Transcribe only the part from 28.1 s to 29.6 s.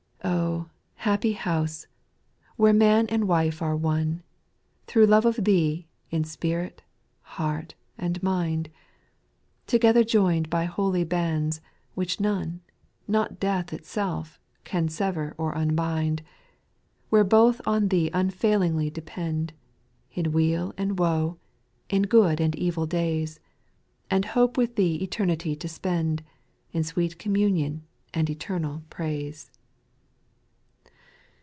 and eternal praise.